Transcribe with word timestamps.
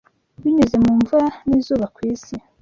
binyuze 0.41 0.75
mu 0.83 0.91
mvura 0.99 1.27
n’izuba 1.47 1.85
ku 1.95 1.99
isi 2.11 2.35